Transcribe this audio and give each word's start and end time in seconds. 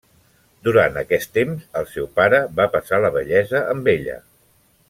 Durant 0.67 0.97
aquest 1.01 1.29
temps 1.39 1.67
el 1.83 1.87
seu 1.93 2.09
pare 2.21 2.41
va 2.61 2.69
passar 2.77 3.03
la 3.05 3.15
vellesa 3.19 3.65
amb 3.75 3.93
ella. 3.99 4.21